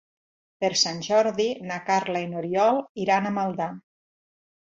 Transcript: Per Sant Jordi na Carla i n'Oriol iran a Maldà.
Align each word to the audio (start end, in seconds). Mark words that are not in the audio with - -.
Per 0.63 0.69
Sant 0.83 1.01
Jordi 1.07 1.45
na 1.71 1.77
Carla 1.91 2.23
i 2.25 2.27
n'Oriol 2.31 2.81
iran 3.05 3.27
a 3.27 3.35
Maldà. 3.39 3.71